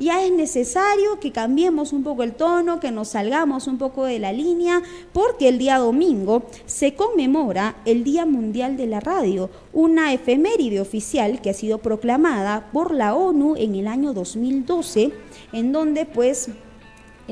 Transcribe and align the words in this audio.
Ya 0.00 0.24
es 0.24 0.32
necesario 0.32 1.20
que 1.20 1.30
cambiemos 1.30 1.92
un 1.92 2.02
poco 2.02 2.22
el 2.22 2.32
tono, 2.32 2.80
que 2.80 2.90
nos 2.90 3.08
salgamos 3.08 3.66
un 3.66 3.76
poco 3.76 4.06
de 4.06 4.18
la 4.18 4.32
línea, 4.32 4.82
porque 5.12 5.46
el 5.46 5.58
día 5.58 5.76
domingo 5.76 6.44
se 6.64 6.94
conmemora 6.94 7.76
el 7.84 8.02
Día 8.02 8.24
Mundial 8.24 8.78
de 8.78 8.86
la 8.86 9.00
Radio, 9.00 9.50
una 9.74 10.14
efeméride 10.14 10.80
oficial 10.80 11.42
que 11.42 11.50
ha 11.50 11.52
sido 11.52 11.78
proclamada 11.78 12.70
por 12.72 12.94
la 12.94 13.14
ONU 13.14 13.56
en 13.56 13.74
el 13.74 13.86
año 13.86 14.14
2012, 14.14 15.12
en 15.52 15.70
donde 15.70 16.06
pues 16.06 16.48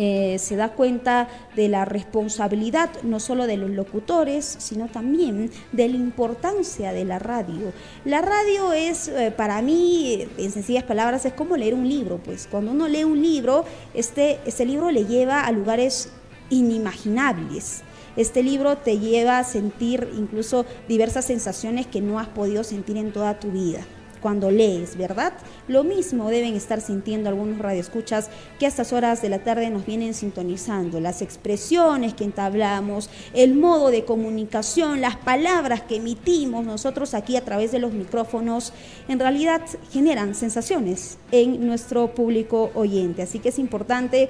eh, 0.01 0.39
se 0.39 0.55
da 0.55 0.69
cuenta 0.75 1.27
de 1.57 1.69
la 1.69 1.85
responsabilidad 1.85 2.89
no 3.03 3.19
solo 3.19 3.49
de 3.49 3.57
los 3.57 3.71
locutores, 3.71 4.45
sino 4.61 4.87
también 4.87 5.51
de 5.73 5.89
la 5.89 5.97
importancia 5.97 6.93
de 6.93 7.05
la 7.05 7.19
radio. 7.19 7.73
La 8.05 8.23
radio 8.23 8.73
es, 8.73 9.09
eh, 9.09 9.33
para 9.37 9.61
mí, 9.61 10.29
en 10.39 10.53
sencillas 10.53 10.85
palabras, 10.85 11.25
es 11.25 11.33
como 11.33 11.57
leer 11.57 11.75
un 11.75 11.89
libro. 11.89 12.19
Pues 12.19 12.47
cuando 12.49 12.71
uno 12.71 12.87
lee 12.87 13.03
un 13.03 13.21
libro, 13.21 13.65
este, 13.93 14.39
este 14.47 14.65
libro 14.65 14.93
le 14.93 15.05
lleva 15.05 15.41
a 15.41 15.51
lugares 15.51 16.11
inimaginables. 16.49 17.83
Este 18.15 18.45
libro 18.45 18.79
te 18.79 19.01
lleva 19.01 19.41
a 19.41 19.45
sentir 19.45 20.09
incluso 20.17 20.65
diversas 20.87 21.25
sensaciones 21.25 21.89
que 21.89 22.01
no 22.01 22.21
has 22.21 22.29
podido 22.29 22.63
sentir 22.63 22.99
en 22.99 23.13
toda 23.13 23.41
tu 23.41 23.51
vida 23.51 23.85
cuando 24.21 24.51
lees, 24.51 24.97
¿verdad? 24.97 25.33
Lo 25.67 25.85
mismo 25.85 26.31
deben 26.31 26.55
estar 26.55 26.81
sintiendo 26.81 27.29
algunos 27.29 27.59
radioescuchas 27.59 28.31
que 28.59 28.67
a 28.67 28.69
estas 28.69 28.93
horas 28.93 29.23
de 29.23 29.29
la 29.29 29.41
tarde 29.41 29.71
nos 29.71 29.87
vienen 29.87 30.15
sintonizando. 30.15 31.01
Las 31.01 31.23
expresiones 31.23 32.15
que 32.15 32.25
entablamos, 32.25 33.11
el 33.35 33.55
modo 33.55 33.91
de 33.91 34.05
comunicación, 34.05 35.01
las 35.01 35.17
palabras 35.17 35.83
que 35.83 35.97
emitimos 35.97 36.65
nosotros 36.65 37.15
aquí 37.15 37.37
a 37.37 37.45
través 37.45 37.73
de 37.73 37.79
los 37.79 37.93
micrófonos, 37.93 38.73
en 39.09 39.19
realidad 39.19 39.63
generan 39.91 40.35
sensaciones 40.35 41.19
en 41.33 41.67
nuestro 41.67 42.15
público 42.15 42.71
oyente. 42.75 43.23
Así 43.23 43.39
que 43.39 43.51
es 43.51 43.59
importante 43.59 44.29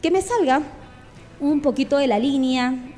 que 0.00 0.10
me 0.10 0.22
salga 0.22 0.62
un 1.40 1.60
poquito 1.60 1.98
de 1.98 2.06
la 2.06 2.18
línea, 2.18 2.93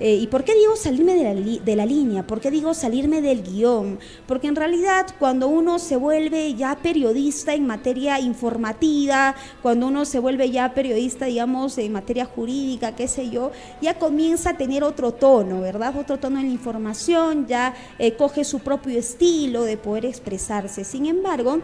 eh, 0.00 0.14
¿Y 0.16 0.26
por 0.26 0.42
qué 0.42 0.54
digo 0.54 0.74
salirme 0.74 1.14
de 1.14 1.22
la, 1.22 1.64
de 1.64 1.76
la, 1.76 1.86
línea? 1.86 2.26
¿Por 2.26 2.40
qué 2.40 2.50
digo 2.50 2.74
salirme 2.74 3.22
del 3.22 3.42
guion? 3.42 4.00
Porque 4.26 4.48
en 4.48 4.56
realidad 4.56 5.06
cuando 5.20 5.46
uno 5.46 5.78
se 5.78 5.96
vuelve 5.96 6.54
ya 6.54 6.76
periodista 6.76 7.54
en 7.54 7.66
materia 7.66 8.18
informativa, 8.18 9.36
cuando 9.62 9.86
uno 9.86 10.04
se 10.04 10.18
vuelve 10.18 10.50
ya 10.50 10.74
periodista, 10.74 11.26
digamos, 11.26 11.78
en 11.78 11.92
materia 11.92 12.24
jurídica, 12.24 12.96
qué 12.96 13.06
sé 13.06 13.30
yo, 13.30 13.52
ya 13.80 13.94
comienza 13.94 14.50
a 14.50 14.56
tener 14.56 14.82
otro 14.82 15.12
tono, 15.12 15.60
¿verdad? 15.60 15.96
Otro 15.96 16.18
tono 16.18 16.40
en 16.40 16.46
la 16.46 16.52
información, 16.52 17.46
ya 17.46 17.74
eh, 17.98 18.14
coge 18.14 18.42
su 18.42 18.58
propio 18.58 18.98
estilo 18.98 19.62
de 19.62 19.76
poder 19.76 20.06
expresarse. 20.06 20.82
Sin 20.82 21.06
embargo, 21.06 21.60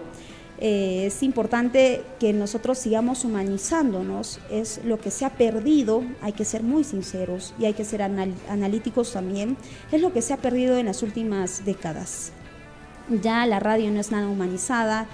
eh, 0.60 1.06
es 1.06 1.22
importante 1.22 2.04
que 2.18 2.34
nosotros 2.34 2.78
sigamos 2.78 3.24
humanizándonos, 3.24 4.40
es 4.50 4.80
lo 4.84 5.00
que 5.00 5.10
se 5.10 5.24
ha 5.24 5.30
perdido, 5.30 6.02
hay 6.20 6.32
que 6.32 6.44
ser 6.44 6.62
muy 6.62 6.84
sinceros 6.84 7.54
y 7.58 7.64
hay 7.64 7.72
que 7.72 7.84
ser 7.84 8.02
analíticos 8.02 9.12
también, 9.12 9.56
es 9.90 10.02
lo 10.02 10.12
que 10.12 10.20
se 10.20 10.34
ha 10.34 10.36
perdido 10.36 10.76
en 10.76 10.86
las 10.86 11.02
últimas 11.02 11.64
décadas. 11.64 12.32
Ya 13.22 13.46
la 13.46 13.58
radio 13.58 13.90
no 13.90 14.00
es 14.00 14.10
nada 14.10 14.28
humanizada, 14.28 15.06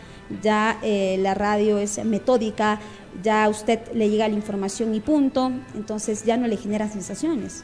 ya 0.42 0.80
eh, 0.82 1.16
la 1.20 1.34
radio 1.34 1.78
es 1.78 2.04
metódica, 2.04 2.80
ya 3.22 3.44
a 3.44 3.48
usted 3.48 3.80
le 3.94 4.10
llega 4.10 4.28
la 4.28 4.34
información 4.34 4.94
y 4.94 5.00
punto, 5.00 5.52
entonces 5.74 6.24
ya 6.24 6.36
no 6.36 6.48
le 6.48 6.56
genera 6.56 6.88
sensaciones 6.88 7.62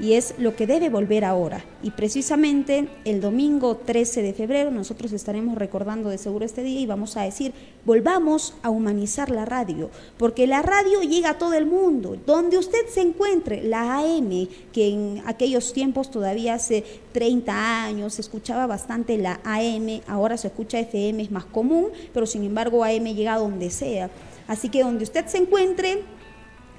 y 0.00 0.14
es 0.14 0.34
lo 0.38 0.56
que 0.56 0.66
debe 0.66 0.88
volver 0.88 1.24
ahora. 1.24 1.64
Y 1.82 1.90
precisamente 1.90 2.88
el 3.04 3.20
domingo 3.20 3.76
13 3.76 4.22
de 4.22 4.32
febrero 4.32 4.70
nosotros 4.70 5.12
estaremos 5.12 5.56
recordando 5.56 6.08
de 6.08 6.18
seguro 6.18 6.44
este 6.44 6.62
día 6.62 6.80
y 6.80 6.86
vamos 6.86 7.16
a 7.16 7.22
decir, 7.22 7.52
volvamos 7.84 8.54
a 8.62 8.70
humanizar 8.70 9.30
la 9.30 9.44
radio, 9.44 9.90
porque 10.16 10.46
la 10.46 10.62
radio 10.62 11.02
llega 11.02 11.30
a 11.30 11.38
todo 11.38 11.54
el 11.54 11.66
mundo, 11.66 12.16
donde 12.26 12.58
usted 12.58 12.86
se 12.88 13.00
encuentre, 13.00 13.62
la 13.62 13.98
AM, 13.98 14.48
que 14.72 14.88
en 14.88 15.22
aquellos 15.26 15.72
tiempos 15.72 16.10
todavía 16.10 16.54
hace 16.54 16.84
30 17.12 17.84
años 17.84 18.14
se 18.14 18.22
escuchaba 18.22 18.66
bastante 18.66 19.18
la 19.18 19.40
AM, 19.44 20.00
ahora 20.06 20.36
se 20.36 20.48
escucha 20.48 20.78
FM, 20.78 21.22
es 21.22 21.30
más 21.30 21.44
común, 21.44 21.88
pero 22.12 22.26
sin 22.26 22.44
embargo 22.44 22.84
AM 22.84 23.04
llega 23.04 23.34
a 23.34 23.38
donde 23.38 23.70
sea. 23.70 24.10
Así 24.46 24.68
que 24.68 24.82
donde 24.82 25.04
usted 25.04 25.26
se 25.26 25.38
encuentre, 25.38 26.02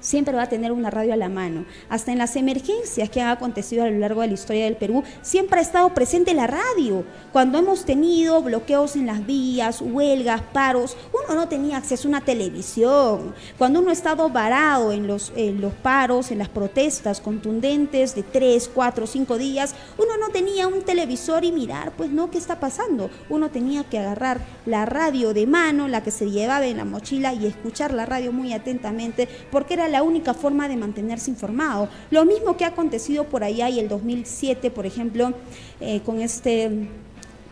siempre 0.02 0.36
va 0.36 0.42
a 0.42 0.48
tener 0.50 0.72
una 0.72 0.90
radio 0.90 1.14
a 1.14 1.16
la 1.16 1.30
mano. 1.30 1.64
Hasta 1.88 2.12
en 2.12 2.18
las 2.18 2.36
emergencias 2.36 3.08
que 3.08 3.22
han 3.22 3.30
acontecido 3.30 3.84
a 3.84 3.88
lo 3.88 3.98
largo 3.98 4.20
de 4.20 4.26
la 4.26 4.34
historia 4.34 4.64
del 4.64 4.76
Perú, 4.76 5.02
siempre 5.22 5.60
ha 5.60 5.62
estado 5.62 5.94
presente 5.94 6.34
la 6.34 6.46
radio. 6.46 7.04
Cuando 7.32 7.58
hemos 7.58 7.86
tenido 7.86 8.42
bloqueos 8.42 8.96
en 8.96 9.06
las 9.06 9.24
vías, 9.24 9.80
huelgas, 9.80 10.42
paros, 10.52 10.98
uno 11.12 11.34
no 11.34 11.48
tenía 11.48 11.78
acceso 11.78 12.08
a 12.08 12.10
una 12.10 12.20
televisión. 12.20 13.34
Cuando 13.56 13.80
uno 13.80 13.88
ha 13.88 13.94
estado 13.94 14.28
varado 14.28 14.92
en 14.92 15.06
los, 15.06 15.32
en 15.36 15.62
los 15.62 15.72
paros, 15.72 16.30
en 16.30 16.38
las 16.38 16.50
protestas 16.50 17.20
contundentes 17.20 18.14
de 18.14 18.22
tres, 18.22 18.68
cuatro, 18.72 19.06
cinco 19.06 19.38
días, 19.38 19.74
uno 19.96 20.16
no 20.18 20.28
tenía 20.30 20.66
un 20.66 20.82
televisor 20.82 21.44
y 21.44 21.52
mirar, 21.52 21.92
pues 21.96 22.10
no, 22.10 22.30
¿qué 22.30 22.38
está 22.38 22.58
pasando? 22.60 23.08
Uno 23.28 23.50
tenía 23.50 23.84
que 23.84 23.98
agarrar 23.98 24.40
la 24.66 24.84
radio 24.84 25.32
de 25.32 25.46
mano, 25.46 25.88
la 25.88 26.02
que 26.02 26.10
se 26.10 26.30
llevaba 26.30 26.66
en 26.66 26.78
la 26.78 26.84
mochila 26.84 27.32
y 27.32 27.46
escuchar 27.46 27.94
la 27.94 28.06
radio 28.06 28.32
muy 28.32 28.52
atentamente, 28.52 29.28
porque 29.50 29.74
era 29.74 29.88
la 29.92 30.02
única 30.02 30.34
forma 30.34 30.68
de 30.68 30.76
mantenerse 30.76 31.30
informado. 31.30 31.88
Lo 32.10 32.24
mismo 32.24 32.56
que 32.56 32.64
ha 32.64 32.68
acontecido 32.68 33.24
por 33.24 33.44
allá 33.44 33.68
y 33.68 33.78
el 33.78 33.88
2007, 33.88 34.70
por 34.70 34.86
ejemplo, 34.86 35.32
eh, 35.80 36.00
con 36.04 36.20
este 36.20 36.88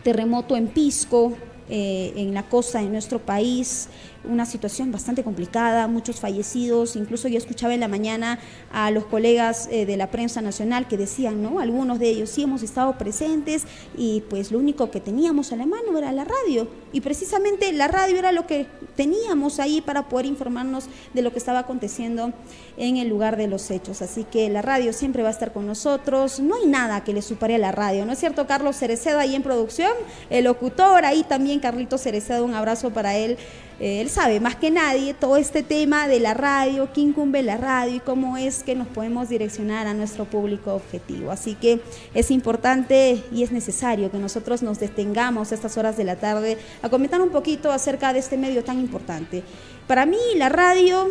terremoto 0.03 0.57
en 0.57 0.67
Pisco, 0.67 1.33
eh, 1.73 2.11
en 2.17 2.33
la 2.33 2.43
costa 2.43 2.81
de 2.81 2.89
nuestro 2.89 3.19
país, 3.19 3.87
una 4.25 4.45
situación 4.45 4.91
bastante 4.91 5.23
complicada, 5.23 5.87
muchos 5.87 6.19
fallecidos, 6.19 6.97
incluso 6.97 7.29
yo 7.29 7.37
escuchaba 7.37 7.73
en 7.73 7.79
la 7.79 7.87
mañana 7.87 8.39
a 8.73 8.91
los 8.91 9.05
colegas 9.05 9.69
eh, 9.71 9.85
de 9.85 9.95
la 9.95 10.11
prensa 10.11 10.41
nacional 10.41 10.89
que 10.89 10.97
decían, 10.97 11.41
¿no? 11.41 11.61
Algunos 11.61 11.97
de 11.97 12.09
ellos 12.09 12.29
sí 12.29 12.43
hemos 12.43 12.61
estado 12.61 12.97
presentes 12.97 13.63
y 13.97 14.21
pues 14.29 14.51
lo 14.51 14.59
único 14.59 14.91
que 14.91 14.99
teníamos 14.99 15.53
a 15.53 15.55
la 15.55 15.65
mano 15.65 15.97
era 15.97 16.11
la 16.11 16.25
radio 16.25 16.67
y 16.91 16.99
precisamente 16.99 17.71
la 17.71 17.87
radio 17.87 18.17
era 18.17 18.33
lo 18.33 18.47
que 18.47 18.67
teníamos 18.95 19.59
ahí 19.59 19.81
para 19.81 20.09
poder 20.09 20.25
informarnos 20.25 20.85
de 21.13 21.21
lo 21.21 21.31
que 21.31 21.37
estaba 21.37 21.59
aconteciendo 21.59 22.33
en 22.77 22.97
el 22.97 23.07
lugar 23.07 23.37
de 23.37 23.47
los 23.47 23.69
hechos. 23.71 24.01
Así 24.01 24.23
que 24.23 24.49
la 24.49 24.61
radio 24.61 24.93
siempre 24.93 25.23
va 25.23 25.29
a 25.29 25.31
estar 25.31 25.53
con 25.53 25.65
nosotros, 25.65 26.39
no 26.39 26.55
hay 26.55 26.67
nada 26.67 27.03
que 27.03 27.13
le 27.13 27.21
supere 27.21 27.55
a 27.55 27.59
la 27.59 27.71
radio, 27.71 28.05
¿no 28.05 28.13
es 28.13 28.19
cierto? 28.19 28.47
Carlos 28.47 28.77
Cerecedo 28.77 29.19
ahí 29.19 29.35
en 29.35 29.43
producción, 29.43 29.91
el 30.29 30.45
locutor, 30.45 31.05
ahí 31.05 31.23
también 31.23 31.59
Carlito 31.59 31.97
Cerecedo, 31.97 32.45
un 32.45 32.53
abrazo 32.53 32.91
para 32.91 33.15
él 33.15 33.37
él 33.81 34.09
sabe 34.09 34.39
más 34.39 34.55
que 34.55 34.69
nadie 34.69 35.15
todo 35.15 35.37
este 35.37 35.63
tema 35.63 36.07
de 36.07 36.19
la 36.19 36.35
radio, 36.35 36.93
qué 36.93 37.01
incumbe 37.01 37.41
la 37.41 37.57
radio 37.57 37.95
y 37.95 37.99
cómo 37.99 38.37
es 38.37 38.61
que 38.61 38.75
nos 38.75 38.87
podemos 38.87 39.29
direccionar 39.29 39.87
a 39.87 39.95
nuestro 39.95 40.25
público 40.25 40.75
objetivo. 40.75 41.31
Así 41.31 41.55
que 41.55 41.81
es 42.13 42.29
importante 42.29 43.23
y 43.31 43.41
es 43.41 43.51
necesario 43.51 44.11
que 44.11 44.19
nosotros 44.19 44.61
nos 44.61 44.79
detengamos 44.79 45.51
a 45.51 45.55
estas 45.55 45.77
horas 45.77 45.97
de 45.97 46.03
la 46.03 46.17
tarde 46.17 46.59
a 46.83 46.89
comentar 46.89 47.21
un 47.21 47.29
poquito 47.29 47.71
acerca 47.71 48.13
de 48.13 48.19
este 48.19 48.37
medio 48.37 48.63
tan 48.63 48.79
importante. 48.79 49.43
Para 49.87 50.05
mí 50.05 50.19
la 50.35 50.49
radio 50.49 51.07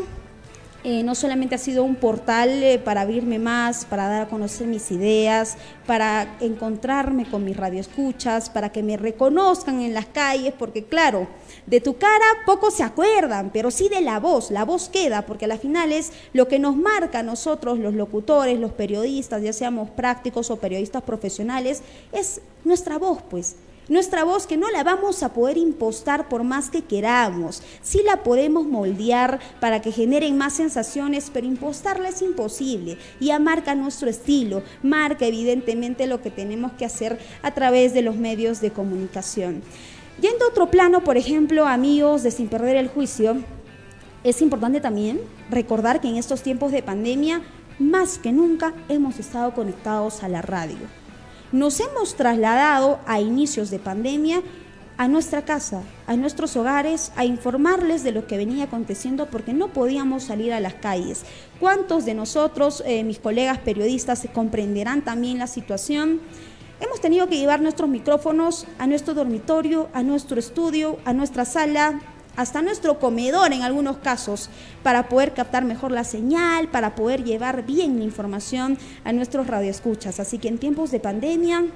eh, 0.82 1.02
no 1.02 1.14
solamente 1.14 1.56
ha 1.56 1.58
sido 1.58 1.84
un 1.84 1.96
portal 1.96 2.62
eh, 2.62 2.78
para 2.78 3.02
abrirme 3.02 3.38
más, 3.38 3.84
para 3.84 4.08
dar 4.08 4.22
a 4.22 4.28
conocer 4.28 4.66
mis 4.66 4.90
ideas, 4.90 5.58
para 5.86 6.36
encontrarme 6.40 7.28
con 7.28 7.44
mis 7.44 7.56
radioescuchas, 7.56 8.48
para 8.48 8.70
que 8.70 8.82
me 8.82 8.96
reconozcan 8.96 9.80
en 9.82 9.92
las 9.92 10.06
calles, 10.06 10.54
porque 10.58 10.84
claro, 10.84 11.28
de 11.66 11.80
tu 11.80 11.96
cara 11.96 12.24
pocos 12.46 12.74
se 12.74 12.82
acuerdan, 12.82 13.50
pero 13.52 13.70
sí 13.70 13.88
de 13.88 14.00
la 14.00 14.20
voz, 14.20 14.50
la 14.50 14.64
voz 14.64 14.88
queda, 14.88 15.22
porque 15.22 15.44
a 15.44 15.48
la 15.48 15.58
final 15.58 15.92
es 15.92 16.12
lo 16.32 16.48
que 16.48 16.58
nos 16.58 16.76
marca 16.76 17.20
a 17.20 17.22
nosotros, 17.22 17.78
los 17.78 17.94
locutores, 17.94 18.58
los 18.58 18.72
periodistas, 18.72 19.42
ya 19.42 19.52
seamos 19.52 19.90
prácticos 19.90 20.50
o 20.50 20.56
periodistas 20.56 21.02
profesionales, 21.02 21.82
es 22.12 22.40
nuestra 22.64 22.98
voz, 22.98 23.20
pues. 23.28 23.56
Nuestra 23.90 24.22
voz 24.22 24.46
que 24.46 24.56
no 24.56 24.70
la 24.70 24.84
vamos 24.84 25.24
a 25.24 25.32
poder 25.32 25.58
impostar 25.58 26.28
por 26.28 26.44
más 26.44 26.70
que 26.70 26.82
queramos. 26.82 27.60
Sí 27.82 28.02
la 28.04 28.22
podemos 28.22 28.64
moldear 28.64 29.40
para 29.58 29.82
que 29.82 29.90
generen 29.90 30.38
más 30.38 30.52
sensaciones, 30.52 31.28
pero 31.32 31.48
impostarla 31.48 32.10
es 32.10 32.22
imposible. 32.22 32.98
Ya 33.20 33.40
marca 33.40 33.74
nuestro 33.74 34.08
estilo, 34.08 34.62
marca 34.84 35.26
evidentemente 35.26 36.06
lo 36.06 36.22
que 36.22 36.30
tenemos 36.30 36.70
que 36.74 36.84
hacer 36.84 37.18
a 37.42 37.52
través 37.52 37.92
de 37.92 38.02
los 38.02 38.14
medios 38.14 38.60
de 38.60 38.70
comunicación. 38.70 39.60
Yendo 40.20 40.44
a 40.44 40.48
otro 40.48 40.70
plano, 40.70 41.02
por 41.02 41.16
ejemplo, 41.16 41.66
amigos 41.66 42.22
de 42.22 42.30
Sin 42.30 42.48
Perder 42.48 42.76
el 42.76 42.88
Juicio, 42.88 43.36
es 44.22 44.42
importante 44.42 44.80
también 44.80 45.20
recordar 45.50 46.00
que 46.00 46.08
en 46.08 46.16
estos 46.16 46.42
tiempos 46.42 46.72
de 46.72 46.82
pandemia, 46.82 47.42
más 47.78 48.18
que 48.18 48.32
nunca, 48.32 48.74
hemos 48.88 49.18
estado 49.18 49.54
conectados 49.54 50.22
a 50.22 50.28
la 50.28 50.42
radio 50.42 51.00
nos 51.52 51.80
hemos 51.80 52.14
trasladado 52.14 53.00
a 53.06 53.20
inicios 53.20 53.70
de 53.70 53.78
pandemia 53.78 54.42
a 54.96 55.08
nuestra 55.08 55.44
casa, 55.44 55.82
a 56.06 56.14
nuestros 56.14 56.56
hogares, 56.56 57.10
a 57.16 57.24
informarles 57.24 58.04
de 58.04 58.12
lo 58.12 58.26
que 58.26 58.36
venía 58.36 58.64
aconteciendo 58.64 59.26
porque 59.26 59.54
no 59.54 59.72
podíamos 59.72 60.24
salir 60.24 60.52
a 60.52 60.60
las 60.60 60.74
calles. 60.74 61.22
¿Cuántos 61.58 62.04
de 62.04 62.14
nosotros, 62.14 62.82
eh, 62.86 63.02
mis 63.02 63.18
colegas 63.18 63.58
periodistas, 63.58 64.28
comprenderán 64.34 65.02
también 65.02 65.38
la 65.38 65.46
situación? 65.46 66.20
Hemos 66.80 67.02
tenido 67.02 67.28
que 67.28 67.36
llevar 67.36 67.60
nuestros 67.60 67.90
micrófonos 67.90 68.66
a 68.78 68.86
nuestro 68.86 69.12
dormitorio, 69.12 69.90
a 69.92 70.02
nuestro 70.02 70.40
estudio, 70.40 70.98
a 71.04 71.12
nuestra 71.12 71.44
sala, 71.44 72.00
hasta 72.36 72.62
nuestro 72.62 72.98
comedor 72.98 73.52
en 73.52 73.62
algunos 73.62 73.98
casos, 73.98 74.48
para 74.82 75.10
poder 75.10 75.34
captar 75.34 75.62
mejor 75.64 75.92
la 75.92 76.04
señal, 76.04 76.68
para 76.68 76.94
poder 76.94 77.22
llevar 77.22 77.66
bien 77.66 77.98
la 77.98 78.04
información 78.04 78.78
a 79.04 79.12
nuestros 79.12 79.46
radioescuchas. 79.46 80.20
Así 80.20 80.38
que 80.38 80.48
en 80.48 80.56
tiempos 80.56 80.90
de 80.90 81.00
pandemia 81.00 81.66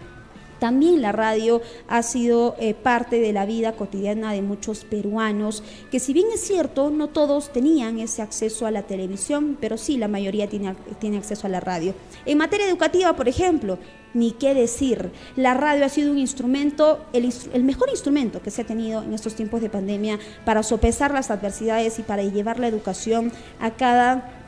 también 0.64 1.02
la 1.02 1.12
radio 1.12 1.60
ha 1.88 2.02
sido 2.02 2.56
eh, 2.58 2.72
parte 2.72 3.20
de 3.20 3.34
la 3.34 3.44
vida 3.44 3.72
cotidiana 3.72 4.32
de 4.32 4.40
muchos 4.40 4.86
peruanos, 4.86 5.62
que 5.90 6.00
si 6.00 6.14
bien 6.14 6.28
es 6.32 6.40
cierto, 6.40 6.88
no 6.88 7.08
todos 7.08 7.52
tenían 7.52 7.98
ese 7.98 8.22
acceso 8.22 8.64
a 8.64 8.70
la 8.70 8.84
televisión, 8.84 9.58
pero 9.60 9.76
sí 9.76 9.98
la 9.98 10.08
mayoría 10.08 10.48
tiene, 10.48 10.74
tiene 11.00 11.18
acceso 11.18 11.46
a 11.46 11.50
la 11.50 11.60
radio. 11.60 11.92
En 12.24 12.38
materia 12.38 12.66
educativa, 12.66 13.14
por 13.14 13.28
ejemplo, 13.28 13.76
ni 14.14 14.30
qué 14.30 14.54
decir, 14.54 15.10
la 15.36 15.52
radio 15.52 15.84
ha 15.84 15.90
sido 15.90 16.10
un 16.10 16.18
instrumento, 16.18 17.04
el, 17.12 17.30
el 17.52 17.62
mejor 17.62 17.90
instrumento 17.90 18.40
que 18.40 18.50
se 18.50 18.62
ha 18.62 18.66
tenido 18.66 19.02
en 19.02 19.12
estos 19.12 19.34
tiempos 19.34 19.60
de 19.60 19.68
pandemia 19.68 20.18
para 20.46 20.62
sopesar 20.62 21.12
las 21.12 21.30
adversidades 21.30 21.98
y 21.98 22.04
para 22.04 22.22
llevar 22.22 22.58
la 22.58 22.68
educación 22.68 23.32
a 23.60 23.72
cada 23.72 24.43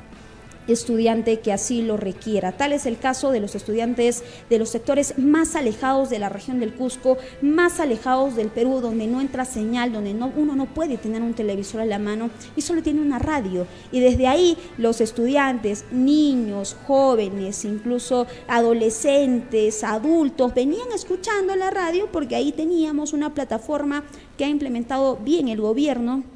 estudiante 0.68 1.40
que 1.40 1.52
así 1.52 1.82
lo 1.82 1.96
requiera. 1.96 2.52
Tal 2.52 2.72
es 2.72 2.86
el 2.86 2.98
caso 2.98 3.30
de 3.30 3.40
los 3.40 3.54
estudiantes 3.54 4.22
de 4.50 4.58
los 4.58 4.70
sectores 4.70 5.18
más 5.18 5.56
alejados 5.56 6.10
de 6.10 6.18
la 6.18 6.28
región 6.28 6.60
del 6.60 6.74
Cusco, 6.74 7.18
más 7.42 7.80
alejados 7.80 8.36
del 8.36 8.48
Perú, 8.48 8.80
donde 8.80 9.06
no 9.06 9.20
entra 9.20 9.44
señal, 9.44 9.92
donde 9.92 10.14
no, 10.14 10.32
uno 10.36 10.56
no 10.56 10.66
puede 10.66 10.98
tener 10.98 11.22
un 11.22 11.34
televisor 11.34 11.80
a 11.80 11.86
la 11.86 11.98
mano 11.98 12.30
y 12.56 12.62
solo 12.62 12.82
tiene 12.82 13.00
una 13.00 13.18
radio. 13.18 13.66
Y 13.92 14.00
desde 14.00 14.26
ahí 14.26 14.56
los 14.78 15.00
estudiantes, 15.00 15.84
niños, 15.90 16.76
jóvenes, 16.86 17.64
incluso 17.64 18.26
adolescentes, 18.48 19.84
adultos, 19.84 20.54
venían 20.54 20.92
escuchando 20.94 21.54
la 21.56 21.70
radio 21.70 22.08
porque 22.12 22.36
ahí 22.36 22.52
teníamos 22.52 23.12
una 23.12 23.34
plataforma 23.34 24.04
que 24.36 24.44
ha 24.44 24.48
implementado 24.48 25.16
bien 25.16 25.48
el 25.48 25.60
gobierno 25.60 26.35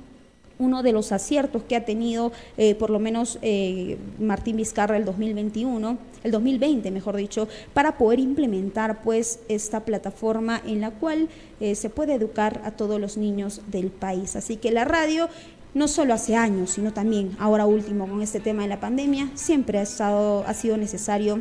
uno 0.61 0.85
de 0.85 0.93
los 0.93 1.11
aciertos 1.11 1.65
que 1.65 1.75
ha 1.75 1.85
tenido 1.85 2.31
eh, 2.57 2.77
por 2.77 2.91
lo 2.91 3.01
menos 3.01 3.39
eh, 3.43 3.99
Martín 4.21 4.57
Vizcarra 4.57 4.97
el 4.97 5.05
2021, 5.05 5.99
el 6.23 6.31
2020 6.31 6.91
mejor 6.93 7.17
dicho, 7.17 7.49
para 7.75 7.99
poder 7.99 8.21
implementar 8.21 9.03
pues 9.03 9.41
esta 9.49 9.85
plataforma 9.85 10.63
en 10.65 10.81
la 10.81 10.93
cual 10.93 11.29
eh, 11.61 11.75
se 11.75 11.91
puede 11.91 12.15
educar 12.15 12.61
a 12.65 12.71
todos 12.73 13.01
los 13.01 13.17
niños 13.17 13.63
del 13.69 13.91
país. 13.91 14.37
Así 14.37 14.57
que 14.57 14.71
la 14.71 14.85
radio 14.85 15.29
no 15.73 15.89
solo 15.89 16.15
hace 16.15 16.37
años, 16.37 16.71
sino 16.71 16.93
también 16.93 17.37
ahora 17.39 17.67
último 17.67 18.07
con 18.07 18.23
este 18.23 18.41
tema 18.41 18.63
de 18.63 18.69
la 18.69 18.81
pandemia, 18.81 19.31
siempre 19.35 19.79
ha, 19.79 19.83
estado, 19.83 20.45
ha 20.47 20.55
sido 20.55 20.77
necesario 20.77 21.41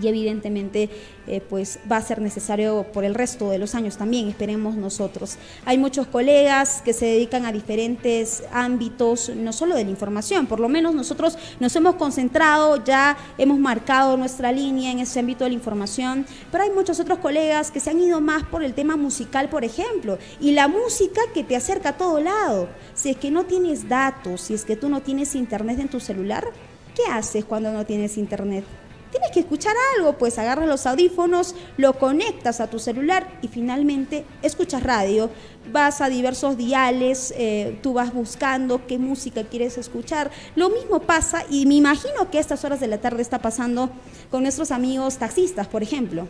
y 0.00 0.08
evidentemente 0.08 0.88
eh, 1.26 1.40
pues 1.40 1.78
va 1.90 1.98
a 1.98 2.02
ser 2.02 2.20
necesario 2.20 2.86
por 2.92 3.04
el 3.04 3.14
resto 3.14 3.50
de 3.50 3.58
los 3.58 3.74
años 3.74 3.96
también, 3.96 4.28
esperemos 4.28 4.74
nosotros. 4.76 5.36
Hay 5.64 5.78
muchos 5.78 6.06
colegas 6.06 6.82
que 6.82 6.92
se 6.92 7.06
dedican 7.06 7.46
a 7.46 7.52
diferentes 7.52 8.42
ámbitos, 8.52 9.30
no 9.34 9.52
solo 9.52 9.74
de 9.74 9.84
la 9.84 9.90
información, 9.90 10.46
por 10.46 10.60
lo 10.60 10.68
menos 10.68 10.94
nosotros 10.94 11.38
nos 11.60 11.74
hemos 11.76 11.94
concentrado, 11.96 12.82
ya 12.84 13.16
hemos 13.38 13.58
marcado 13.58 14.16
nuestra 14.16 14.50
línea 14.52 14.90
en 14.90 14.98
ese 14.98 15.20
ámbito 15.20 15.44
de 15.44 15.50
la 15.50 15.54
información, 15.54 16.26
pero 16.50 16.64
hay 16.64 16.70
muchos 16.70 16.98
otros 17.00 17.18
colegas 17.18 17.70
que 17.70 17.80
se 17.80 17.90
han 17.90 18.00
ido 18.00 18.20
más 18.20 18.42
por 18.44 18.62
el 18.62 18.74
tema 18.74 18.96
musical, 18.96 19.48
por 19.48 19.64
ejemplo, 19.64 20.18
y 20.40 20.52
la 20.52 20.68
música 20.68 21.20
que 21.34 21.44
te 21.44 21.56
acerca 21.56 21.90
a 21.90 21.96
todo 21.96 22.20
lado. 22.20 22.68
Si 22.94 23.10
es 23.10 23.16
que 23.16 23.30
no 23.30 23.44
tienes 23.44 23.88
datos, 23.88 24.42
si 24.42 24.54
es 24.54 24.64
que 24.64 24.76
tú 24.76 24.88
no 24.88 25.02
tienes 25.02 25.34
internet 25.34 25.78
en 25.80 25.88
tu 25.88 26.00
celular, 26.00 26.44
¿qué 26.94 27.02
haces 27.10 27.44
cuando 27.44 27.72
no 27.72 27.86
tienes 27.86 28.18
internet? 28.18 28.64
Tienes 29.22 29.34
que 29.34 29.40
escuchar 29.40 29.74
algo, 29.96 30.14
pues 30.14 30.36
agarras 30.38 30.66
los 30.66 30.84
audífonos, 30.84 31.54
lo 31.76 31.92
conectas 31.98 32.60
a 32.60 32.68
tu 32.68 32.80
celular 32.80 33.38
y 33.40 33.48
finalmente 33.48 34.24
escuchas 34.42 34.82
radio. 34.82 35.30
Vas 35.70 36.00
a 36.00 36.08
diversos 36.08 36.56
diales, 36.56 37.32
eh, 37.36 37.78
tú 37.82 37.92
vas 37.92 38.12
buscando 38.12 38.84
qué 38.88 38.98
música 38.98 39.44
quieres 39.44 39.78
escuchar. 39.78 40.32
Lo 40.56 40.70
mismo 40.70 41.02
pasa, 41.02 41.44
y 41.48 41.66
me 41.66 41.74
imagino 41.74 42.30
que 42.30 42.38
a 42.38 42.40
estas 42.40 42.64
horas 42.64 42.80
de 42.80 42.88
la 42.88 42.98
tarde 42.98 43.22
está 43.22 43.38
pasando 43.38 43.90
con 44.28 44.42
nuestros 44.42 44.72
amigos 44.72 45.18
taxistas, 45.18 45.68
por 45.68 45.84
ejemplo. 45.84 46.26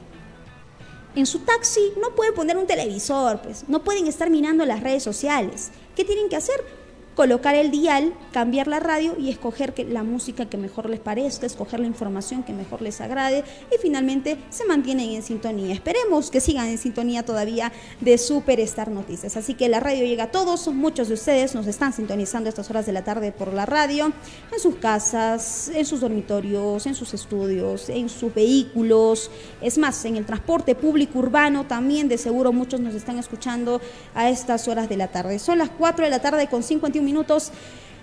En 1.14 1.24
su 1.24 1.38
taxi 1.40 1.94
no 2.00 2.14
pueden 2.14 2.34
poner 2.34 2.58
un 2.58 2.66
televisor, 2.66 3.40
pues 3.40 3.64
no 3.68 3.82
pueden 3.82 4.06
estar 4.06 4.28
mirando 4.28 4.66
las 4.66 4.80
redes 4.80 5.02
sociales. 5.02 5.70
¿Qué 5.96 6.04
tienen 6.04 6.28
que 6.28 6.36
hacer? 6.36 6.81
Colocar 7.14 7.54
el 7.54 7.70
dial, 7.70 8.14
cambiar 8.32 8.68
la 8.68 8.80
radio 8.80 9.16
y 9.18 9.30
escoger 9.30 9.74
la 9.88 10.02
música 10.02 10.46
que 10.46 10.56
mejor 10.56 10.88
les 10.88 11.00
parezca, 11.00 11.46
escoger 11.46 11.80
la 11.80 11.86
información 11.86 12.42
que 12.42 12.52
mejor 12.52 12.82
les 12.82 13.00
agrade 13.00 13.44
y 13.70 13.80
finalmente 13.80 14.38
se 14.50 14.64
mantienen 14.64 15.10
en 15.10 15.22
sintonía. 15.22 15.74
Esperemos 15.74 16.30
que 16.30 16.40
sigan 16.40 16.68
en 16.68 16.78
sintonía 16.78 17.24
todavía 17.24 17.72
de 18.00 18.18
Superstar 18.18 18.90
Noticias. 18.90 19.36
Así 19.36 19.54
que 19.54 19.68
la 19.68 19.80
radio 19.80 20.04
llega 20.04 20.24
a 20.24 20.30
todos, 20.30 20.68
muchos 20.68 21.08
de 21.08 21.14
ustedes 21.14 21.54
nos 21.54 21.66
están 21.66 21.92
sintonizando 21.92 22.48
a 22.48 22.50
estas 22.50 22.70
horas 22.70 22.86
de 22.86 22.92
la 22.92 23.04
tarde 23.04 23.32
por 23.32 23.52
la 23.52 23.66
radio, 23.66 24.12
en 24.52 24.60
sus 24.60 24.76
casas, 24.76 25.70
en 25.74 25.84
sus 25.84 26.00
dormitorios, 26.00 26.86
en 26.86 26.94
sus 26.94 27.14
estudios, 27.14 27.88
en 27.88 28.08
sus 28.08 28.34
vehículos, 28.34 29.30
es 29.60 29.78
más, 29.78 30.04
en 30.04 30.16
el 30.16 30.26
transporte 30.26 30.74
público 30.74 31.18
urbano 31.18 31.66
también 31.66 32.08
de 32.08 32.18
seguro 32.18 32.52
muchos 32.52 32.80
nos 32.80 32.94
están 32.94 33.18
escuchando 33.18 33.80
a 34.14 34.30
estas 34.30 34.68
horas 34.68 34.88
de 34.88 34.96
la 34.96 35.08
tarde. 35.08 35.38
Son 35.38 35.58
las 35.58 35.70
4 35.70 36.04
de 36.04 36.10
la 36.10 36.20
tarde 36.20 36.48
con 36.48 36.62
51 36.62 37.01
minutos. 37.02 37.52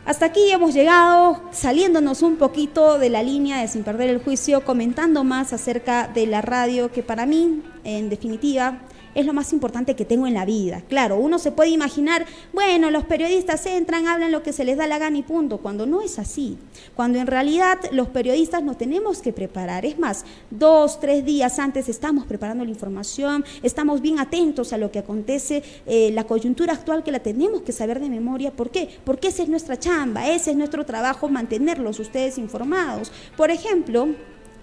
Hasta 0.05 0.27
aquí 0.27 0.51
hemos 0.51 0.73
llegado, 0.73 1.41
saliéndonos 1.51 2.21
un 2.21 2.37
poquito 2.37 2.97
de 2.97 3.09
la 3.09 3.21
línea 3.21 3.59
de 3.59 3.67
sin 3.67 3.83
perder 3.83 4.09
el 4.09 4.23
juicio, 4.23 4.63
comentando 4.63 5.23
más 5.23 5.53
acerca 5.53 6.07
de 6.07 6.25
la 6.25 6.41
radio, 6.41 6.91
que 6.91 7.03
para 7.03 7.25
mí, 7.25 7.61
en 7.83 8.09
definitiva, 8.09 8.79
es 9.19 9.25
lo 9.25 9.33
más 9.33 9.53
importante 9.53 9.95
que 9.95 10.05
tengo 10.05 10.27
en 10.27 10.33
la 10.33 10.45
vida. 10.45 10.81
Claro, 10.87 11.17
uno 11.17 11.39
se 11.39 11.51
puede 11.51 11.69
imaginar, 11.69 12.25
bueno, 12.53 12.89
los 12.91 13.03
periodistas 13.05 13.65
entran, 13.65 14.07
hablan 14.07 14.31
lo 14.31 14.43
que 14.43 14.53
se 14.53 14.63
les 14.63 14.77
da 14.77 14.87
la 14.87 14.97
gana 14.97 15.17
y 15.17 15.23
punto, 15.23 15.57
cuando 15.57 15.85
no 15.85 16.01
es 16.01 16.19
así. 16.19 16.57
Cuando 16.95 17.19
en 17.19 17.27
realidad 17.27 17.79
los 17.91 18.07
periodistas 18.07 18.63
nos 18.63 18.77
tenemos 18.77 19.21
que 19.21 19.33
preparar. 19.33 19.85
Es 19.85 19.99
más, 19.99 20.25
dos, 20.49 20.99
tres 20.99 21.25
días 21.25 21.59
antes 21.59 21.89
estamos 21.89 22.25
preparando 22.25 22.63
la 22.63 22.71
información, 22.71 23.45
estamos 23.63 24.01
bien 24.01 24.19
atentos 24.19 24.73
a 24.73 24.77
lo 24.77 24.91
que 24.91 24.99
acontece, 24.99 25.63
eh, 25.85 26.11
la 26.13 26.25
coyuntura 26.25 26.73
actual 26.73 27.03
que 27.03 27.11
la 27.11 27.19
tenemos 27.19 27.61
que 27.61 27.71
saber 27.71 27.99
de 27.99 28.09
memoria. 28.09 28.51
¿Por 28.51 28.69
qué? 28.69 28.89
Porque 29.03 29.29
esa 29.29 29.43
es 29.43 29.49
nuestra 29.49 29.77
chamba, 29.77 30.29
ese 30.29 30.51
es 30.51 30.57
nuestro 30.57 30.85
trabajo, 30.85 31.29
mantenerlos 31.29 31.99
ustedes 31.99 32.37
informados. 32.37 33.11
Por 33.35 33.51
ejemplo, 33.51 34.07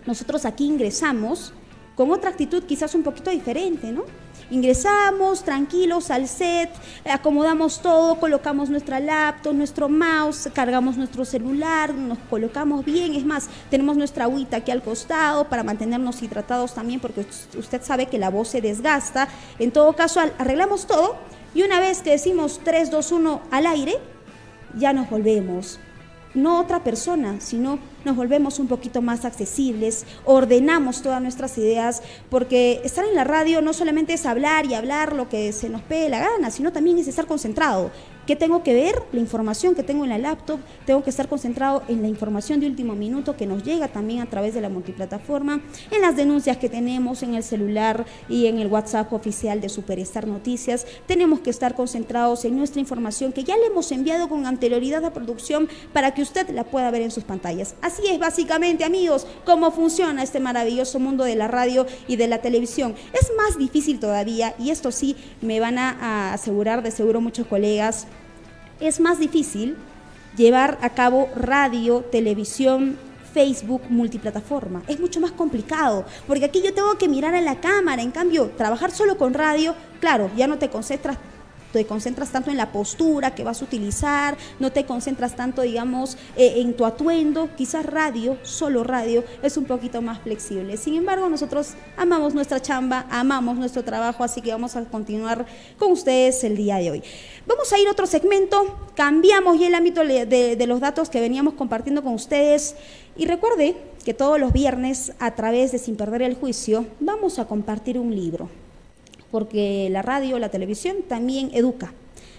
nosotros 0.07 0.45
aquí 0.45 0.67
ingresamos 0.67 1.53
con 1.97 2.11
otra 2.11 2.31
actitud 2.31 2.63
quizás 2.65 2.95
un 2.95 3.03
poquito 3.03 3.31
diferente, 3.31 3.91
¿no? 3.91 4.05
Ingresamos 4.49 5.43
tranquilos 5.43 6.11
al 6.11 6.29
set, 6.29 6.71
acomodamos 7.05 7.81
todo, 7.81 8.15
colocamos 8.21 8.71
nuestra 8.71 9.01
laptop, 9.01 9.55
nuestro 9.55 9.89
mouse, 9.89 10.49
cargamos 10.55 10.97
nuestro 10.97 11.25
celular, 11.25 11.93
nos 11.93 12.19
colocamos 12.31 12.85
bien. 12.85 13.15
Es 13.15 13.25
más, 13.25 13.49
tenemos 13.71 13.97
nuestra 13.97 14.25
agüita 14.25 14.59
aquí 14.59 14.71
al 14.71 14.83
costado 14.83 15.49
para 15.49 15.65
mantenernos 15.65 16.23
hidratados 16.23 16.75
también, 16.75 17.01
porque 17.01 17.27
usted 17.59 17.83
sabe 17.83 18.07
que 18.07 18.19
la 18.19 18.31
voz 18.31 18.49
se 18.49 18.61
desgasta. 18.61 19.27
En 19.59 19.73
todo 19.73 19.95
caso, 19.95 20.21
arreglamos 20.39 20.87
todo 20.87 21.17
y 21.53 21.63
una 21.63 21.81
vez 21.81 22.03
que 22.03 22.11
decimos 22.11 22.61
3, 22.63 22.91
2, 22.91 23.13
1 23.13 23.43
al 23.51 23.67
aire, 23.67 23.95
ya 24.79 24.93
nos 24.93 25.11
volvemos. 25.11 25.81
No 26.37 26.61
otra 26.61 26.85
persona, 26.85 27.41
sino 27.41 27.79
nos 28.05 28.15
volvemos 28.15 28.59
un 28.59 28.69
poquito 28.69 29.01
más 29.01 29.25
accesibles, 29.25 30.05
ordenamos 30.27 31.01
todas 31.01 31.23
nuestras 31.23 31.57
ideas, 31.57 32.03
porque 32.29 32.83
estar 32.85 33.07
en 33.07 33.15
la 33.15 33.25
radio 33.25 33.63
no 33.63 33.73
solamente 33.73 34.13
es 34.13 34.27
hablar 34.27 34.67
y 34.67 34.75
hablar 34.75 35.15
lo 35.15 35.31
que 35.31 35.53
se 35.53 35.71
nos 35.71 35.81
pegue 35.81 36.11
la 36.11 36.21
gana, 36.21 36.51
sino 36.51 36.73
también 36.73 36.99
es 36.99 37.09
estar 37.09 37.27
concentrado. 37.27 37.91
¿Qué 38.27 38.35
tengo 38.35 38.65
que 38.65 38.75
ver? 38.75 39.03
La 39.13 39.21
información 39.21 39.77
que 39.77 39.85
tengo 39.85 40.03
en 40.03 40.11
la 40.11 40.19
laptop, 40.19 40.59
tengo 40.85 41.05
que 41.05 41.11
estar 41.11 41.29
concentrado 41.29 41.83
en 41.87 42.03
la 42.03 42.09
información 42.09 42.59
de 42.59 42.67
último 42.67 42.95
minuto 42.97 43.37
que 43.37 43.47
nos 43.47 43.63
llega 43.63 43.87
también 43.87 44.21
a 44.21 44.27
través 44.27 44.53
de 44.53 44.61
la 44.61 44.69
multiplataforma, 44.69 45.61
en 45.93 46.01
las 46.01 46.17
denuncias 46.17 46.57
que 46.57 46.69
tenemos 46.69 47.23
en 47.23 47.35
el 47.35 47.45
celular 47.45 48.05
y 48.29 48.47
en 48.47 48.59
el 48.59 48.67
WhatsApp 48.67 49.13
oficial 49.13 49.61
de 49.61 49.69
Superstar 49.69 50.27
Noticias. 50.27 50.87
Tenemos 51.07 51.39
que 51.41 51.51
estar 51.51 51.77
concentrados 51.77 52.45
en 52.45 52.57
nuestra 52.57 52.81
información 52.81 53.33
que 53.33 53.45
ya 53.45 53.57
le 53.57 53.67
hemos 53.67 53.93
enviado 53.93 54.29
con 54.29 54.45
anterioridad 54.45 55.05
a 55.05 55.13
producción 55.13 55.69
para 55.93 56.13
que 56.13 56.23
usted 56.23 56.49
la 56.51 56.65
pueda 56.65 56.91
ver 56.91 57.03
en 57.03 57.13
sus 57.13 57.23
pantallas. 57.23 57.77
Así 57.81 58.03
es 58.09 58.19
básicamente, 58.19 58.85
amigos, 58.85 59.27
cómo 59.45 59.71
funciona 59.71 60.23
este 60.25 60.41
maravilloso 60.41 60.99
mundo 60.99 61.23
de 61.23 61.37
la 61.37 61.47
radio 61.47 61.87
y 62.09 62.17
de 62.17 62.27
la 62.27 62.43
televisión. 62.43 62.95
Es 63.13 63.31
más 63.37 63.57
difícil 63.57 64.01
todavía, 64.01 64.55
y 64.59 64.71
esto 64.71 64.91
sí 64.91 65.15
me 65.41 65.61
van 65.61 65.79
a, 65.79 66.33
asegurar 66.33 66.83
de 66.83 66.91
seguro 66.91 67.21
muchos 67.21 67.47
colegas, 67.47 68.07
es 68.81 69.01
más 69.01 69.19
difícil 69.19 69.77
llevar 70.37 70.79
a 70.83 70.91
cabo 70.91 71.29
radio, 71.35 72.01
televisión, 72.13 72.99
Facebook 73.33 73.83
multiplataforma. 73.91 74.83
Es 74.89 74.99
mucho 74.99 75.21
más 75.21 75.33
complicado, 75.33 76.05
porque 76.27 76.47
aquí 76.47 76.63
yo 76.63 76.73
tengo 76.73 76.97
que 76.97 77.09
mirar 77.09 77.35
a 77.35 77.41
la 77.41 77.61
cámara, 77.61 78.03
en 78.03 78.11
cambio, 78.11 78.51
trabajar 78.57 78.91
solo 78.91 79.19
con 79.19 79.35
radio, 79.35 79.75
claro, 80.01 80.31
ya 80.37 80.47
no 80.47 80.59
te 80.59 80.71
concentras 80.71 81.19
te 81.77 81.87
concentras 81.87 82.31
tanto 82.31 82.51
en 82.51 82.57
la 82.57 82.73
postura 82.73 83.35
que 83.35 83.45
vas 83.45 83.61
a 83.61 83.65
utilizar, 83.65 84.37
no 84.59 84.73
te 84.73 84.87
concentras 84.87 85.37
tanto, 85.37 85.61
digamos, 85.61 86.17
eh, 86.37 86.55
en 86.57 86.75
tu 86.75 86.87
atuendo. 86.87 87.51
Quizás 87.55 87.85
radio, 87.85 88.39
solo 88.43 88.83
radio, 88.83 89.23
es 89.43 89.59
un 89.59 89.67
poquito 89.67 90.01
más 90.01 90.21
flexible. 90.21 90.79
Sin 90.79 90.95
embargo, 90.95 91.29
nosotros 91.29 91.75
amamos 91.99 92.33
nuestra 92.33 92.61
chamba, 92.63 93.07
amamos 93.11 93.59
nuestro 93.59 93.85
trabajo, 93.85 94.25
así 94.25 94.41
que 94.41 94.53
vamos 94.53 94.75
a 94.75 94.85
continuar 94.87 95.45
con 95.79 95.93
ustedes 95.93 96.43
el 96.45 96.57
día 96.57 96.77
de 96.77 96.93
hoy. 96.93 97.03
Vamos 97.47 97.71
a 97.73 97.79
ir 97.79 97.87
a 97.89 97.91
otro 97.91 98.07
segmento, 98.07 98.89
cambiamos 98.95 99.61
ya 99.61 99.67
el 99.67 99.75
ámbito 99.75 100.03
de, 100.03 100.25
de 100.57 100.67
los 100.67 100.81
datos 100.81 101.11
que 101.11 101.21
veníamos 101.21 101.55
compartiendo 101.55 102.03
con 102.03 102.15
ustedes. 102.15 102.75
Y 103.17 103.27
recuerde 103.27 103.77
que 104.03 104.15
todos 104.15 104.41
los 104.41 104.53
viernes, 104.53 105.13
a 105.19 105.35
través 105.35 105.73
de 105.73 105.79
Sin 105.79 105.97
Perder 105.97 106.23
el 106.23 106.37
Juicio, 106.37 106.87
vamos 107.01 107.39
a 107.39 107.47
compartir 107.47 107.99
un 107.99 108.15
libro, 108.15 108.49
porque 109.31 109.89
la 109.91 110.03
radio, 110.03 110.39
la 110.39 110.49
televisión 110.49 110.97
también 111.09 111.51
educa. 111.53 111.93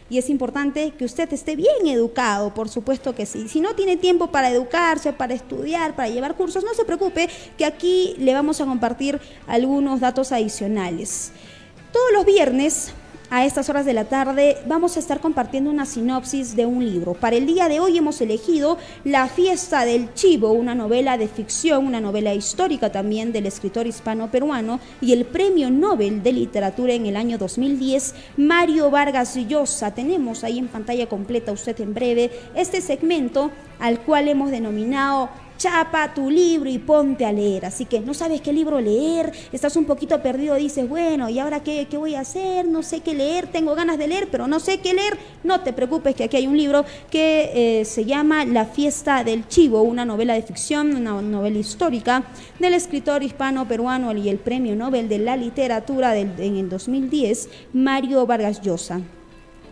Y 0.10 0.18
es 0.18 0.30
importante 0.30 0.92
que 0.92 1.04
usted 1.04 1.32
esté 1.34 1.58
bien 1.58 1.86
educado, 1.88 2.54
por 2.54 2.70
supuesto 2.70 3.14
que 3.14 3.26
sí. 3.26 3.50
Si 3.50 3.60
no 3.60 3.76
tiene 3.76 3.98
tiempo 3.98 4.28
para 4.28 4.50
educarse, 4.50 5.12
para 5.12 5.34
estudiar, 5.34 5.96
para 5.96 6.08
llevar 6.08 6.36
cursos, 6.36 6.64
no 6.64 6.74
se 6.74 6.86
preocupe, 6.86 7.30
que 7.58 7.66
aquí 7.66 8.16
le 8.18 8.34
vamos 8.34 8.62
a 8.62 8.66
compartir 8.66 9.20
algunos 9.48 10.00
datos 10.00 10.32
adicionales. 10.32 11.32
Todos 11.92 12.14
los 12.14 12.26
viernes 12.26 12.94
a 13.30 13.46
estas 13.46 13.70
horas 13.70 13.86
de 13.86 13.94
la 13.94 14.06
tarde 14.06 14.58
vamos 14.68 14.96
a 14.96 15.00
estar 15.00 15.20
compartiendo 15.20 15.70
una 15.70 15.86
sinopsis 15.86 16.56
de 16.56 16.66
un 16.66 16.86
libro. 16.86 17.14
Para 17.14 17.36
el 17.36 17.46
día 17.46 17.68
de 17.68 17.80
hoy 17.80 17.98
hemos 17.98 18.22
elegido 18.22 18.78
La 19.04 19.28
fiesta 19.28 19.86
del 19.86 20.14
chivo, 20.14 20.52
una 20.52 20.76
novela 20.76 21.18
de 21.18 21.28
ficción, 21.28 21.86
una 21.86 22.00
novela 22.00 22.34
histórica 22.34 22.92
también 22.92 23.34
del 23.34 23.46
escritor 23.46 23.86
hispano-peruano 23.86 24.80
y 25.02 25.14
el 25.14 25.26
premio 25.26 25.70
Nobel 25.70 26.24
de 26.24 26.34
Literatura 26.34 26.94
en 26.94 27.06
el 27.06 27.18
año 27.18 27.38
2010, 27.38 28.16
Mario 28.38 28.90
Vargas 28.90 29.36
Llosa. 29.36 29.94
Tenemos 29.94 30.44
ahí 30.44 30.60
en 30.60 30.68
pantalla 30.68 31.08
completa 31.08 31.52
usted 31.52 31.80
en 31.82 31.94
breve 31.94 32.32
este 32.56 32.82
segmento 32.82 33.52
al 33.80 34.00
cual 34.00 34.28
hemos 34.28 34.52
denominado 34.52 35.30
chapa 35.58 36.14
tu 36.14 36.30
libro 36.30 36.70
y 36.70 36.78
ponte 36.78 37.26
a 37.26 37.32
leer. 37.32 37.66
Así 37.66 37.86
que 37.86 38.00
no 38.00 38.14
sabes 38.14 38.42
qué 38.42 38.54
libro 38.54 38.80
leer, 38.80 39.32
estás 39.52 39.76
un 39.76 39.86
poquito 39.86 40.22
perdido, 40.22 40.56
dices, 40.56 40.88
bueno, 40.88 41.30
¿y 41.30 41.40
ahora 41.40 41.62
qué, 41.62 41.88
qué 41.90 41.98
voy 41.98 42.16
a 42.16 42.22
hacer? 42.22 42.68
No 42.68 42.84
sé 42.84 43.02
qué 43.02 43.14
leer, 43.14 43.48
tengo 43.48 43.76
ganas 43.76 43.98
de 43.98 44.08
leer, 44.08 44.30
pero 44.32 44.48
no 44.48 44.60
sé 44.60 44.80
qué 44.80 44.94
leer. 44.94 45.18
No 45.44 45.62
te 45.62 45.74
preocupes 45.74 46.16
que 46.16 46.26
aquí 46.26 46.38
hay 46.38 46.48
un 46.48 46.58
libro 46.58 46.86
que 47.10 47.80
eh, 47.82 47.86
se 47.86 48.06
llama 48.06 48.46
La 48.46 48.66
fiesta 48.66 49.24
del 49.24 49.48
chivo, 49.48 49.82
una 49.82 50.06
novela 50.06 50.34
de 50.34 50.44
ficción, 50.44 50.96
una 50.96 51.22
novela 51.22 51.58
histórica 51.58 52.24
del 52.60 52.74
escritor 52.74 53.24
hispano-peruano 53.24 54.16
y 54.16 54.30
el 54.30 54.38
premio 54.38 54.76
Nobel 54.76 55.10
de 55.10 55.20
la 55.20 55.38
literatura 55.38 56.16
en 56.16 56.58
el 56.58 56.70
2010, 56.70 57.50
Mario 57.74 58.26
Vargas 58.26 58.62
Llosa. 58.62 59.02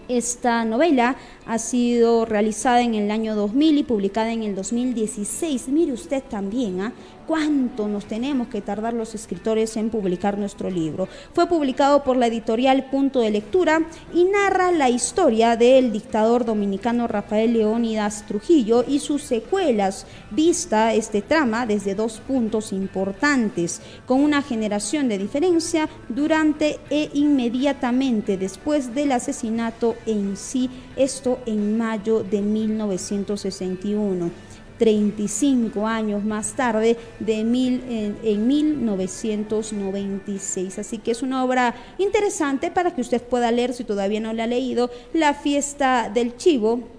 Esta 0.08 0.66
novela 0.66 1.16
ha 1.48 1.58
sido 1.58 2.26
realizada 2.26 2.82
en 2.82 2.94
el 2.94 3.10
año 3.10 3.36
2000 3.36 3.80
y 3.80 3.84
publicada 3.84 4.32
en 4.32 4.44
el 4.44 4.54
2016. 4.54 5.68
Mire 5.70 5.94
usted 5.94 6.22
también, 6.24 6.80
¿ah? 6.82 6.94
Cuánto 7.28 7.88
nos 7.88 8.06
tenemos 8.06 8.48
que 8.48 8.62
tardar 8.62 8.94
los 8.94 9.16
escritores 9.16 9.78
en 9.78 9.90
publicar 9.90 10.38
nuestro 10.38 10.70
libro. 10.70 11.08
Fue 11.34 11.48
publicado 11.48 12.04
por 12.04 12.18
la 12.18 12.28
editorial 12.28 12.88
Punto 12.92 13.20
de 13.20 13.32
Lectura 13.32 13.82
y 14.14 14.26
narra 14.26 14.72
la 14.72 14.90
historia 14.90 15.56
del 15.56 15.92
dictador 15.92 16.46
dominicano 16.46 17.08
Rafael 17.08 17.54
Leónidas 17.54 18.26
Trujillo 18.28 18.84
y 18.88 19.00
sus 19.00 19.24
secuelas, 19.24 20.06
vista 20.32 20.94
este 20.94 21.22
trama 21.22 21.66
desde 21.66 21.96
dos 21.96 22.22
puntos 22.26 22.72
importantes, 22.72 23.82
con 24.06 24.22
una 24.22 24.42
generación 24.42 25.10
de 25.10 25.18
diferencia 25.18 25.90
durante 26.10 26.80
e 26.90 27.10
inmediatamente 27.14 28.38
después 28.38 28.94
del 28.94 29.12
asesinato 29.12 29.96
en 30.06 30.38
sí, 30.38 30.70
esto 30.96 31.40
en 31.46 31.78
mayo 31.78 32.24
de 32.24 32.42
1961. 32.42 34.45
35 34.78 35.88
años 35.88 36.24
más 36.24 36.54
tarde, 36.54 36.98
de 37.20 37.44
mil, 37.44 37.84
en, 37.90 38.18
en 38.24 38.48
1996. 38.48 40.80
Así 40.80 40.98
que 40.98 41.12
es 41.12 41.22
una 41.22 41.44
obra 41.44 41.76
interesante 41.98 42.72
para 42.72 42.96
que 42.96 43.02
usted 43.02 43.22
pueda 43.22 43.52
leer, 43.52 43.74
si 43.74 43.84
todavía 43.84 44.20
no 44.20 44.34
la 44.34 44.46
ha 44.46 44.48
leído, 44.48 44.90
La 45.14 45.34
fiesta 45.34 46.10
del 46.14 46.38
chivo 46.38 46.95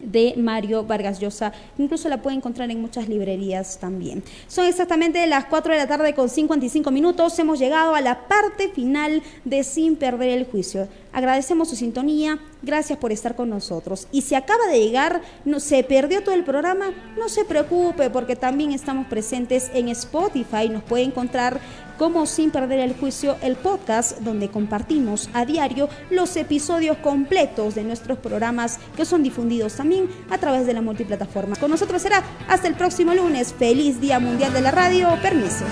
de 0.00 0.34
Mario 0.36 0.84
Vargas 0.84 1.20
Llosa. 1.20 1.52
Incluso 1.78 2.08
la 2.08 2.22
puede 2.22 2.36
encontrar 2.36 2.70
en 2.70 2.80
muchas 2.80 3.08
librerías 3.08 3.78
también. 3.78 4.22
Son 4.46 4.66
exactamente 4.66 5.26
las 5.26 5.46
4 5.46 5.72
de 5.72 5.78
la 5.78 5.86
tarde 5.86 6.14
con 6.14 6.28
55 6.28 6.90
minutos. 6.90 7.38
Hemos 7.38 7.58
llegado 7.58 7.94
a 7.94 8.00
la 8.00 8.28
parte 8.28 8.68
final 8.68 9.22
de 9.44 9.64
Sin 9.64 9.96
Perder 9.96 10.30
el 10.30 10.46
Juicio. 10.46 10.88
Agradecemos 11.12 11.68
su 11.68 11.76
sintonía, 11.76 12.38
gracias 12.62 12.98
por 12.98 13.12
estar 13.12 13.34
con 13.34 13.48
nosotros. 13.48 14.06
Y 14.12 14.22
si 14.22 14.34
acaba 14.34 14.66
de 14.66 14.78
llegar, 14.78 15.22
no, 15.44 15.58
se 15.58 15.82
perdió 15.82 16.22
todo 16.22 16.34
el 16.34 16.44
programa, 16.44 16.92
no 17.18 17.28
se 17.28 17.44
preocupe 17.44 18.10
porque 18.10 18.36
también 18.36 18.72
estamos 18.72 19.06
presentes 19.06 19.70
en 19.74 19.88
Spotify. 19.88 20.68
Nos 20.68 20.82
puede 20.82 21.04
encontrar 21.04 21.60
como 21.98 22.26
Sin 22.26 22.50
Perder 22.50 22.78
el 22.80 22.94
Juicio, 22.94 23.36
el 23.42 23.56
podcast 23.56 24.18
donde 24.20 24.48
compartimos 24.48 25.28
a 25.34 25.44
diario 25.44 25.88
los 26.10 26.36
episodios 26.36 26.96
completos 26.98 27.74
de 27.74 27.84
nuestros 27.84 28.18
programas 28.18 28.78
que 28.96 29.04
son 29.04 29.22
difundidos 29.22 29.74
también 29.74 30.08
a 30.30 30.38
través 30.38 30.66
de 30.66 30.74
la 30.74 30.80
multiplataforma. 30.80 31.56
Con 31.56 31.70
nosotros 31.70 32.00
será 32.00 32.22
hasta 32.48 32.68
el 32.68 32.74
próximo 32.74 33.14
lunes. 33.14 33.54
Feliz 33.58 34.00
Día 34.00 34.18
Mundial 34.20 34.52
de 34.52 34.60
la 34.60 34.70
Radio. 34.70 35.08
Permiso. 35.20 35.64